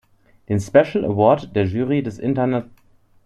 Den 0.49 0.59
Special 0.59 1.05
Award 1.05 1.55
der 1.55 1.65
Jury 1.67 2.01
des 2.01 2.17
Int. 2.17 2.39